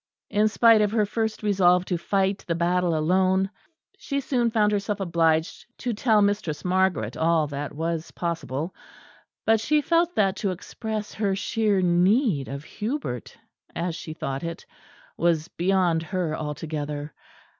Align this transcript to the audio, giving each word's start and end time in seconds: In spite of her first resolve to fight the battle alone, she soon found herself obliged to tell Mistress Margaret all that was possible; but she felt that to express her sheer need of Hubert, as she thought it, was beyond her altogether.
In 0.31 0.47
spite 0.47 0.81
of 0.81 0.91
her 0.93 1.05
first 1.05 1.43
resolve 1.43 1.85
to 1.85 1.95
fight 1.95 2.43
the 2.47 2.55
battle 2.55 2.97
alone, 2.97 3.51
she 3.99 4.19
soon 4.19 4.49
found 4.49 4.71
herself 4.71 4.99
obliged 4.99 5.67
to 5.77 5.93
tell 5.93 6.23
Mistress 6.23 6.65
Margaret 6.65 7.15
all 7.15 7.45
that 7.49 7.71
was 7.71 8.09
possible; 8.09 8.73
but 9.45 9.59
she 9.59 9.79
felt 9.81 10.15
that 10.15 10.37
to 10.37 10.49
express 10.49 11.13
her 11.13 11.35
sheer 11.35 11.83
need 11.83 12.47
of 12.47 12.63
Hubert, 12.63 13.37
as 13.75 13.93
she 13.95 14.13
thought 14.15 14.43
it, 14.43 14.65
was 15.17 15.49
beyond 15.49 16.01
her 16.01 16.35
altogether. 16.35 17.13